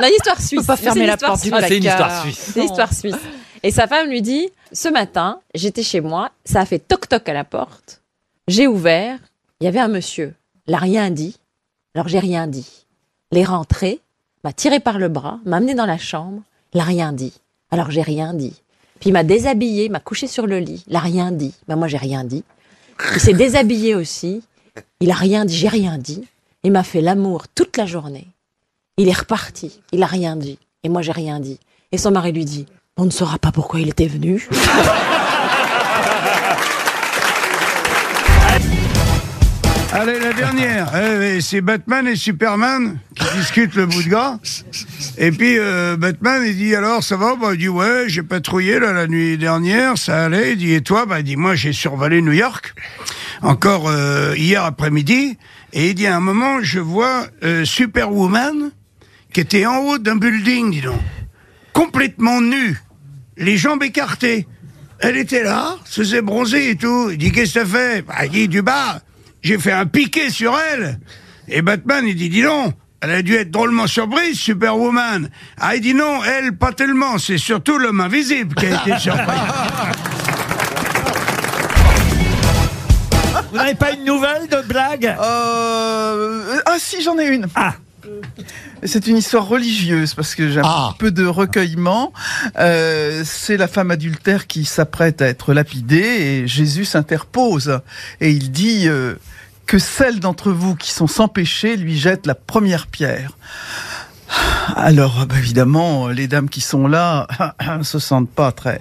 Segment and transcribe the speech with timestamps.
[0.00, 0.66] Non, une histoire suisse.
[0.66, 1.50] pas fermer C'est une la porte du.
[1.52, 2.50] Ah, c'est une histoire suisse.
[2.52, 3.14] C'est une histoire suisse.
[3.62, 7.32] Et sa femme lui dit Ce matin, j'étais chez moi, ça a fait toc-toc à
[7.32, 8.02] la porte.
[8.48, 9.18] J'ai ouvert,
[9.60, 10.34] il y avait un monsieur.
[10.66, 11.38] Il n'a rien dit.
[11.94, 12.86] Alors j'ai rien dit.
[13.32, 14.00] Il est rentré,
[14.44, 16.42] m'a tiré par le bras, m'a amené dans la chambre.
[16.74, 17.32] Il n'a rien dit.
[17.70, 18.54] Alors j'ai rien dit.
[19.00, 20.84] Puis il m'a déshabillé, m'a couché sur le lit.
[20.86, 21.54] Il n'a rien dit.
[21.68, 22.44] Ben moi j'ai rien dit.
[23.14, 24.42] Il s'est déshabillé aussi.
[25.00, 26.24] Il a rien dit, j'ai rien dit.
[26.62, 28.26] Il m'a fait l'amour toute la journée.
[28.98, 29.80] Il est reparti.
[29.92, 30.58] Il a rien dit.
[30.82, 31.60] Et moi, j'ai rien dit.
[31.92, 32.64] Et son mari lui dit,
[32.96, 34.48] on ne saura pas pourquoi il était venu.
[39.92, 40.92] Allez, la dernière.
[40.96, 44.38] Eh, c'est Batman et Superman qui discutent le bout de gras.
[45.18, 48.78] Et puis euh, Batman, il dit alors ça va bah, Il dit ouais, j'ai patrouillé
[48.78, 50.52] là, la nuit dernière, ça allait.
[50.52, 52.74] Il dit et toi Bah il dit moi j'ai survolé New York
[53.42, 55.38] encore euh, hier après-midi.
[55.72, 58.72] Et il dit à un moment je vois euh, Superwoman
[59.36, 60.98] qui était en haut d'un building, dis donc,
[61.74, 62.80] complètement nue,
[63.36, 64.48] les jambes écartées.
[64.98, 67.10] Elle était là, se faisait bronzer et tout.
[67.10, 68.00] Il dit qu'est-ce que ça fait?
[68.00, 69.02] Bah, Il dit du bas.
[69.42, 70.98] J'ai fait un piqué sur elle.
[71.48, 75.28] Et Batman, il dit, dis donc, elle a dû être drôlement surprise, Superwoman.
[75.58, 77.18] Ah, il dit non, elle, pas tellement.
[77.18, 79.36] C'est surtout l'homme invisible qui a été surpris.
[83.50, 85.04] Vous n'avez pas une nouvelle de blague?
[85.20, 87.48] Euh, ah si, j'en ai une.
[87.54, 87.74] Ah.
[88.82, 90.94] C'est une histoire religieuse parce que j'ai un Ah.
[90.98, 92.12] peu de recueillement.
[92.58, 97.80] Euh, c'est la femme adultère qui s'apprête à être lapidée et Jésus s'interpose
[98.20, 99.14] et il dit euh,
[99.66, 103.32] que celles d'entre vous qui sont sans péché lui jettent la première pierre.
[104.74, 107.26] Alors, bah, évidemment, les dames qui sont là
[107.82, 108.80] se sentent pas très,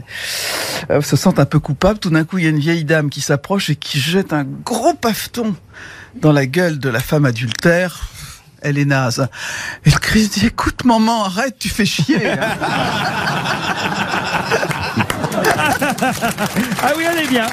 [0.90, 2.00] euh, se sentent un peu coupables.
[2.00, 4.44] Tout d'un coup, il y a une vieille dame qui s'approche et qui jette un
[4.44, 5.56] gros paveton
[6.20, 8.10] dans la gueule de la femme adultère.
[8.68, 9.28] Elle est naze.
[9.86, 12.32] Et le Christ dit, écoute, maman, arrête, tu fais chier.
[12.32, 12.40] hein.
[16.82, 17.46] Ah oui, elle est bien.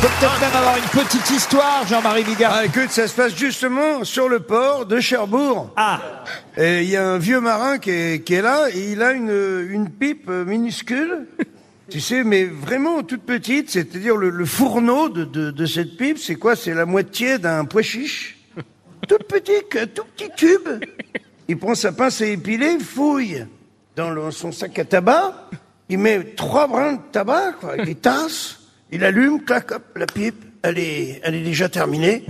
[0.00, 2.52] Peut peut-être même avoir une petite histoire, Jean-Marie Bigard.
[2.56, 5.70] Ah, écoute, ça se passe justement sur le port de Cherbourg.
[5.76, 5.98] Ah,
[6.56, 9.12] Et il y a un vieux marin qui est, qui est là et il a
[9.12, 11.26] une, une pipe minuscule.
[11.90, 16.18] Tu sais, mais vraiment toute petite, c'est-à-dire le, le fourneau de, de, de cette pipe,
[16.18, 16.56] c'est quoi?
[16.56, 18.38] C'est la moitié d'un pois chiche.
[19.06, 20.66] Toute petite, un tout petit tube.
[21.46, 23.44] Il prend sa pince à épiler, il fouille
[23.96, 25.50] dans le- son sac à tabac,
[25.90, 30.42] il met trois brins de tabac, quoi, il tasse, il allume, clac, hop, la pipe,
[30.62, 32.24] elle est, elle est déjà terminée,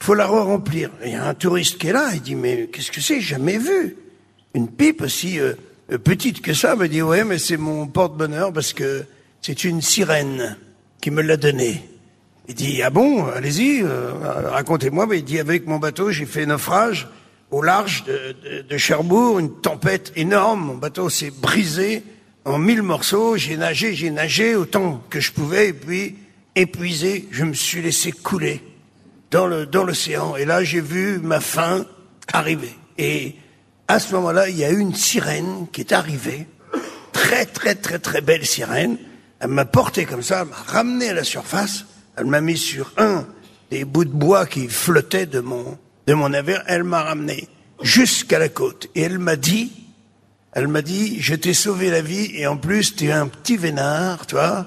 [0.00, 0.90] faut la re-remplir.
[1.04, 3.20] Il y a un touriste qui est là, il dit, mais qu'est-ce que c'est?
[3.20, 3.96] Jamais vu.
[4.52, 5.54] Une pipe aussi euh,
[5.88, 9.04] petite que ça, me dit, ouais, mais c'est mon porte-bonheur parce que
[9.40, 10.56] c'est une sirène
[11.00, 11.82] qui me l'a donnée.
[12.48, 14.12] Il dit ah bon allez-y euh,
[14.50, 15.06] racontez-moi.
[15.06, 17.08] Mais il dit avec mon bateau j'ai fait naufrage
[17.50, 20.66] au large de, Cherbourg, une tempête énorme.
[20.66, 22.02] Mon bateau s'est brisé
[22.44, 23.36] en mille morceaux.
[23.36, 26.16] J'ai nagé, j'ai nagé autant que je pouvais et puis
[26.54, 28.62] épuisé, je me suis laissé couler
[29.30, 30.36] dans dans l'océan.
[30.36, 31.84] Et là j'ai vu ma fin
[32.32, 32.74] arriver.
[32.98, 33.34] Et
[33.88, 36.46] à ce moment-là il y a eu une sirène qui est arrivée,
[37.12, 38.98] très très très très belle sirène.
[39.40, 41.84] Elle m'a porté comme ça, elle m'a ramené à la surface.
[42.16, 43.26] Elle m'a mis sur un
[43.70, 46.62] des bouts de bois qui flottaient de mon, de mon navire.
[46.66, 47.48] Elle m'a ramené
[47.82, 48.88] jusqu'à la côte.
[48.94, 49.72] Et elle m'a dit,
[50.52, 53.58] elle m'a dit, je t'ai sauvé la vie et en plus, tu es un petit
[53.58, 54.66] vénard, tu vois,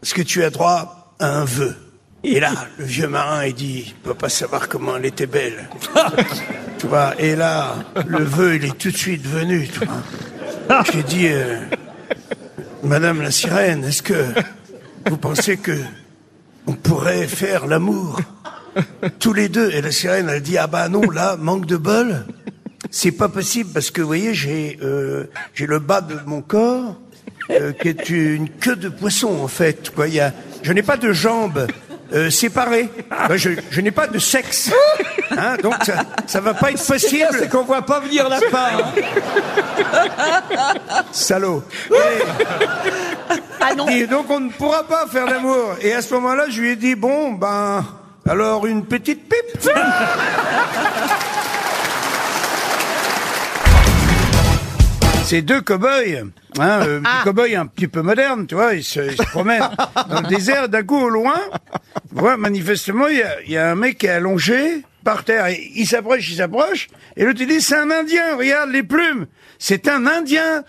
[0.00, 1.74] parce que tu as droit à un vœu.
[2.22, 5.70] Et là, le vieux marin, il dit, il peut pas savoir comment elle était belle.
[6.80, 7.74] tu vois, et là,
[8.06, 10.82] le vœu, il est tout de suite venu, tu vois.
[10.92, 11.58] J'ai dit, euh,
[12.82, 14.14] Madame la sirène, est-ce que
[15.06, 15.76] vous pensez que
[16.66, 18.18] on pourrait faire l'amour
[19.18, 19.70] tous les deux?
[19.72, 22.24] Et la sirène, elle dit ah bah non, là manque de bol,
[22.90, 25.24] c'est pas possible parce que vous voyez j'ai euh,
[25.54, 26.96] j'ai le bas de mon corps
[27.50, 29.90] euh, qui est une queue de poisson en fait.
[29.94, 30.32] Quoi, il y a,
[30.62, 31.66] je n'ai pas de jambes.
[32.12, 32.88] euh, séparées.
[33.36, 34.72] Je, je n'ai pas de sexe,
[35.30, 37.26] hein, donc ça, ça va pas être possible.
[37.32, 38.92] c'est qu'on voit pas venir la part.
[41.12, 41.62] Salaud.
[43.88, 45.74] Et, et donc on ne pourra pas faire l'amour.
[45.82, 47.84] Et à ce moment-là, je lui ai dit bon ben
[48.28, 49.70] alors une petite pipe.
[55.24, 56.24] C'est deux cow-boys,
[56.58, 59.68] hein, euh, des cow-boys un petit peu modernes, tu vois, ils se, ils se promènent
[60.08, 60.68] dans le désert.
[60.68, 61.38] D'un coup, au loin,
[62.10, 65.46] voilà, manifestement, il y a, il y a un mec qui est allongé, par terre.
[65.46, 66.88] Et il s'approche, il s'approche.
[67.16, 69.26] Et l'autre, il dit, c'est un Indien, regarde les plumes.
[69.58, 70.62] C'est un Indien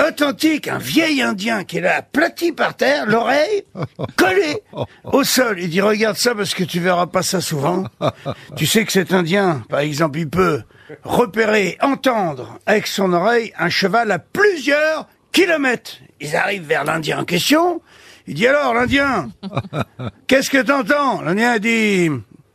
[0.00, 3.64] authentique, un vieil Indien qui est là, aplati par terre, l'oreille
[4.16, 4.62] collée
[5.04, 5.60] au sol.
[5.60, 7.84] Il dit, regarde ça parce que tu verras pas ça souvent.
[8.56, 10.62] Tu sais que cet Indien, par exemple, il peut
[11.04, 15.98] repérer, entendre avec son oreille un cheval à plusieurs kilomètres.
[16.20, 17.82] Ils arrivent vers l'Indien en question.
[18.26, 19.30] Il dit alors, l'Indien,
[20.26, 21.20] qu'est-ce que t'entends?
[21.20, 22.10] L'Indien dit,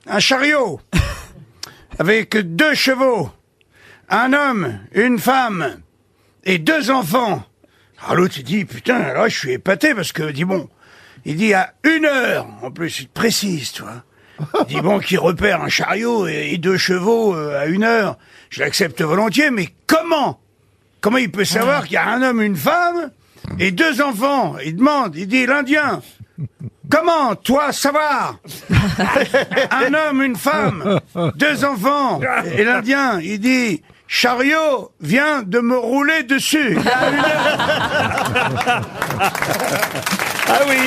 [0.08, 0.80] un chariot
[2.00, 3.32] avec deux chevaux,
[4.10, 5.78] un homme, une femme
[6.44, 7.44] et deux enfants.
[8.02, 10.70] Alors l'autre, il dit, putain, là, je suis épaté parce que, dit bon,
[11.26, 14.04] il dit à une heure, en plus, il précise, tu vois.
[14.62, 18.18] Il dit bon, qui repère un chariot et, et deux chevaux euh, à une heure,
[18.50, 20.40] je l'accepte volontiers, mais comment?
[21.02, 23.12] Comment il peut savoir qu'il y a un homme, une femme
[23.60, 24.58] et deux enfants?
[24.64, 26.02] Il demande, il dit, l'Indien,
[26.90, 28.36] comment, toi, savoir
[29.72, 31.00] Un homme, une femme,
[31.36, 32.20] deux enfants.
[32.56, 36.78] Et l'Indien, il dit, chariot vient de me rouler dessus.
[40.50, 40.78] Ah oui.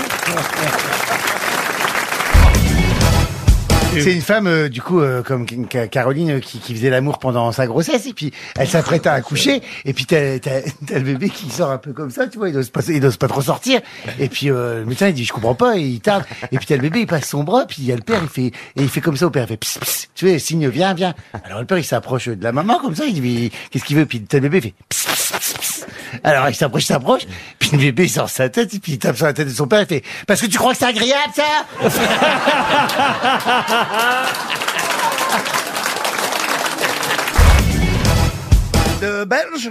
[3.92, 7.18] C'est une femme, euh, du coup, euh, comme Ca- Caroline, euh, qui, qui faisait l'amour
[7.18, 11.00] pendant sa grossesse, et puis elle s'apprête à accoucher, et puis t'as, t'as, t'as le
[11.04, 13.26] bébé qui sort un peu comme ça, tu vois, il n'ose pas, il ose pas
[13.28, 13.80] trop sortir,
[14.18, 16.66] et puis euh, le médecin il dit je comprends pas, et il tarde, et puis
[16.66, 18.46] t'as le bébé, il passe son bras, puis il y a le père, il fait,
[18.46, 20.94] et il fait comme ça au père, il fait pss, pss, tu vois, signe viens,
[20.94, 21.14] viens.
[21.44, 24.06] Alors le père il s'approche de la maman comme ça, il dit qu'est-ce qu'il veut,
[24.06, 25.86] puis t'as le bébé, il fait pss, pss, pss, pss.
[26.24, 27.22] Alors il s'approche, il s'approche,
[27.58, 29.52] puis le bébé il sort sa tête, et puis il tape sur la tête de
[29.52, 31.42] son père, il fait parce que tu crois que c'est agréable ça?
[39.00, 39.70] De Belges,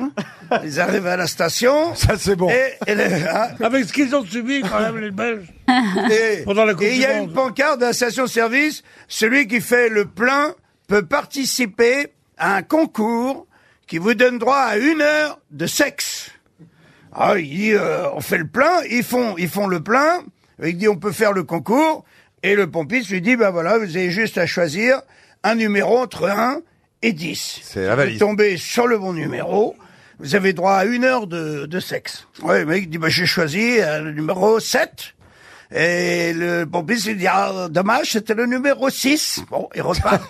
[0.64, 1.94] ils arrivent à la station.
[1.94, 2.50] Ça, c'est bon.
[2.50, 5.46] Et, et les- hein, Avec ce qu'ils ont subi quand même les Belges.
[6.12, 8.82] Et Pendant la Coupe et il y a une pancarte de la station-service.
[9.08, 10.56] Celui qui fait le plein
[10.88, 12.08] peut participer
[12.40, 13.46] à un concours
[13.86, 16.32] qui vous donne droit à une heure de sexe.
[17.14, 20.22] Ah, il dit, euh, on fait le plein, ils font, ils font le plein.
[20.64, 22.04] Il dit, on peut faire le concours.
[22.44, 25.02] Et le pompiste lui dit, ben voilà, vous avez juste à choisir
[25.44, 26.62] un numéro entre 1
[27.02, 27.60] et 10.
[27.64, 28.20] C'est la Vous valise.
[28.20, 29.76] tombez sur le bon numéro.
[30.20, 32.28] Vous avez droit à une heure de, de sexe.
[32.42, 35.14] Ouais, le mec dit, bah, j'ai choisi euh, le numéro 7.
[35.72, 39.44] Et le pompiste lui dit, ah, dommage, c'était le numéro 6.
[39.52, 40.22] Bon, il repart.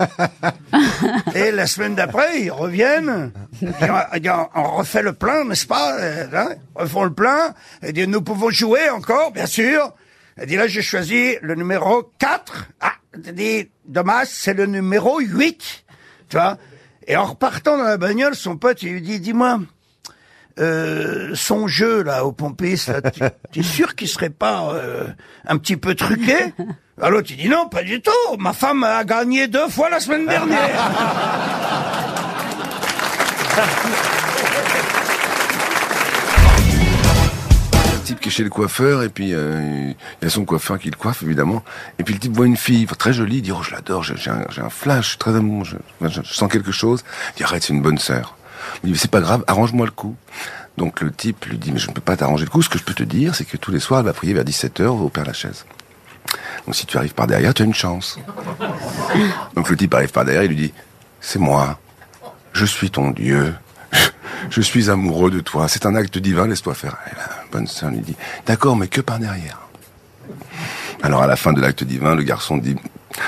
[1.36, 3.32] Et la semaine d'après, ils reviennent.
[3.62, 3.74] Il dit,
[4.16, 5.98] il dit, on refait le plein, n'est-ce pas?
[6.00, 7.54] Euh, hein, Refont le plein.
[7.84, 9.94] Il dit, nous pouvons jouer encore, bien sûr.
[10.42, 12.68] Il dit, là, j'ai choisi le numéro 4.
[12.80, 15.84] Ah, il dit, dommage, c'est le numéro 8.
[16.30, 16.58] Tu vois?
[17.08, 19.60] Et en repartant dans la bagnole, son pote, il lui dit, dis-moi,
[20.60, 23.22] euh, son jeu, là, au pompiste, là, tu
[23.52, 25.08] tu es sûr qu'il serait pas euh,
[25.48, 26.54] un petit peu truqué?
[26.98, 28.12] Alors l'autre, il dit, non, pas du tout.
[28.38, 30.92] Ma femme a gagné deux fois la semaine dernière.
[38.10, 40.90] type qui est chez le coiffeur et puis euh, il y a son coiffeur qui
[40.90, 41.64] le coiffe évidemment.
[42.00, 44.32] Et puis le type voit une fille très jolie il dit oh je l'adore j'ai
[44.32, 47.04] un, flash très amoureux je, sens quelque chose.
[47.34, 48.36] Il dit arrête c'est une bonne sœur.
[48.84, 50.16] Il dit c'est pas grave arrange-moi le coup.
[50.78, 52.64] Donc le type lui dit mais je ne peux pas t'arranger le coup.
[52.64, 54.44] Ce que je peux te dire c'est que tous les soirs elle va prier vers
[54.44, 55.66] 17h au Père Lachaise.
[56.66, 58.18] Donc si tu arrives par derrière tu as une chance.
[59.56, 60.74] Donc le type arrive par derrière il lui dit
[61.22, 61.80] c'est moi.
[62.54, 63.54] Je suis ton Dieu.
[64.50, 65.68] Je suis amoureux de toi.
[65.68, 66.98] C'est un acte divin, laisse-toi faire.
[67.52, 68.16] Bonne lui dit,
[68.46, 69.60] d'accord, mais que par derrière.
[71.02, 72.76] Alors à la fin de l'acte divin, le garçon dit,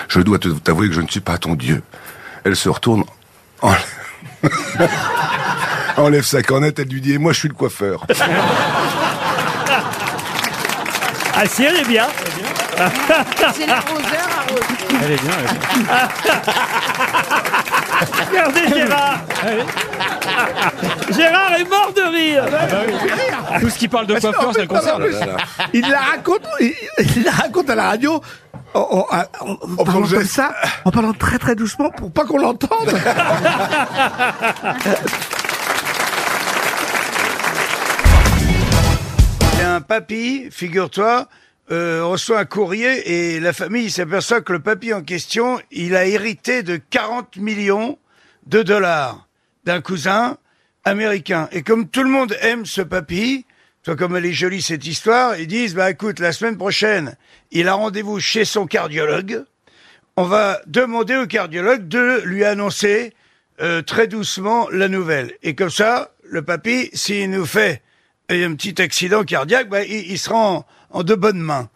[0.08, 1.82] je dois t'avouer que je ne suis pas ton Dieu.
[2.44, 3.04] Elle se retourne,
[3.62, 3.82] enlève,
[5.98, 8.06] enlève sa cornette, elle lui dit, et moi je suis le coiffeur.
[11.44, 12.08] Ah si, elle est bien.
[13.54, 14.64] C'est l'arroseur arrosé.
[15.04, 15.32] Elle est bien.
[15.40, 15.60] elle est
[16.24, 16.42] bien.
[18.30, 19.20] Regardez Gérard.
[21.12, 22.46] Gérard est mort de rire.
[23.60, 25.04] Tout ce qui parle de coiffeur, ça le concerne.
[25.74, 26.74] Il la raconte, il,
[27.16, 28.22] il la raconte à la radio
[28.74, 29.06] en, en-
[29.46, 30.54] en- en parlant comme ça,
[30.86, 32.94] en parlant très très doucement pour pas qu'on l'entende.
[39.92, 41.28] papy, figure-toi,
[41.70, 46.06] euh, reçoit un courrier et la famille s'aperçoit que le papy en question, il a
[46.06, 48.00] hérité de 40 millions
[48.48, 49.28] de dollars
[49.66, 50.38] d'un cousin
[50.86, 51.50] américain.
[51.52, 53.46] Et comme tout le monde aime ce papy,
[53.84, 57.18] toi comme elle est jolie cette histoire, ils disent, bah écoute, la semaine prochaine,
[57.52, 59.44] il a rendez-vous chez son cardiologue.
[60.16, 63.14] On va demander au cardiologue de lui annoncer
[63.60, 65.34] euh, très doucement la nouvelle.
[65.44, 67.82] Et comme ça, le papy, s'il nous fait
[68.32, 71.70] un petit accident cardiaque, bah, il, il sera en, en de bonnes mains.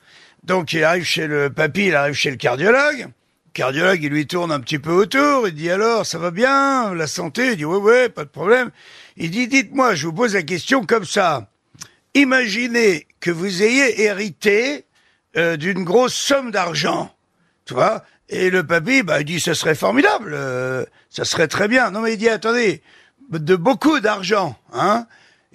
[0.43, 3.07] Donc il arrive chez le papy, il arrive chez le cardiologue,
[3.53, 5.47] cardiologue, il lui tourne un petit peu autour.
[5.47, 7.51] Il dit alors, ça va bien, la santé?
[7.51, 8.69] Il dit ouais, ouais, pas de problème.
[9.17, 11.50] Il dit, dites-moi, je vous pose la question comme ça.
[12.13, 14.85] Imaginez que vous ayez hérité
[15.35, 17.13] euh, d'une grosse somme d'argent,
[17.65, 18.03] tu vois?
[18.29, 21.91] Et le papy, bah, il dit, ce serait formidable, euh, ça serait très bien.
[21.91, 22.81] Non, mais il dit, attendez,
[23.31, 25.07] de beaucoup d'argent, hein.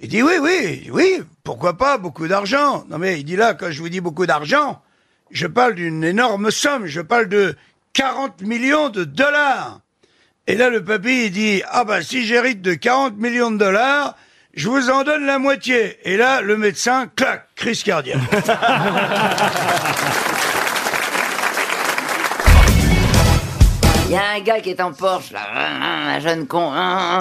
[0.03, 2.83] Il dit, oui, oui, oui, pourquoi pas, beaucoup d'argent.
[2.89, 4.81] Non, mais il dit là, quand je vous dis beaucoup d'argent,
[5.29, 7.55] je parle d'une énorme somme, je parle de
[7.93, 9.79] 40 millions de dollars.
[10.47, 14.15] Et là, le papy, il dit, ah bah, si j'hérite de 40 millions de dollars,
[14.55, 15.99] je vous en donne la moitié.
[16.03, 18.17] Et là, le médecin, clac, crise cardiaque.
[24.11, 25.39] Il y a un gars qui est en Porsche, là,
[26.15, 26.73] un jeune con,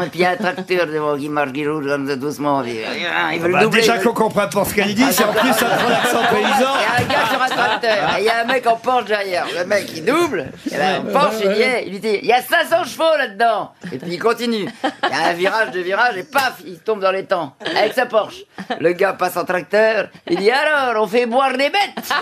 [0.03, 2.65] et puis il y a un tracteur devant qui marche, qui roule comme ça doucement.
[2.65, 3.81] Il veut le Bah, doubler.
[3.83, 6.73] déjà qu'on comprend pas ce qu'elle dit, c'est en plus un l'accent paysan.
[6.75, 8.75] Il y a un gars sur un tracteur, et il y a un mec en
[8.75, 9.47] Porsche derrière.
[9.57, 12.27] Le mec, il double, et là, en Porsche, il y est, il lui dit, il
[12.29, 13.71] y a 500 chevaux là-dedans.
[13.93, 14.69] Et puis il continue.
[14.83, 17.93] Il y a un virage, deux virages, et paf, il tombe dans les temps, avec
[17.95, 18.43] sa Porsche.
[18.81, 22.13] Le gars passe en tracteur, il dit, alors, on fait boire des bêtes.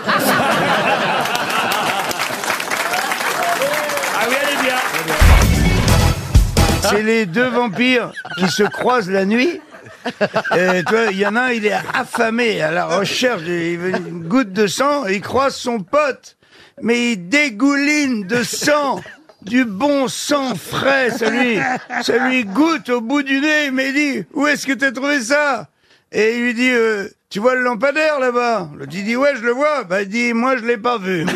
[6.81, 9.61] C'est les deux vampires qui se croisent la nuit.
[10.55, 14.53] Et vois, il y en a un, il est affamé à la recherche d'une goutte
[14.53, 16.37] de sang et il croise son pote.
[16.81, 19.01] Mais il dégouline de sang,
[19.41, 21.11] du bon sang frais.
[21.11, 21.59] Ça lui,
[22.01, 23.71] ça lui goûte au bout du nez.
[23.71, 25.67] Mais il dit, où est-ce que t'as trouvé ça?
[26.11, 28.69] Et il lui dit, euh, tu vois le lampadaire là-bas?
[28.77, 29.83] Le dit, dit, ouais, je le vois.
[29.83, 31.25] Bah, il dit, moi, je l'ai pas vu.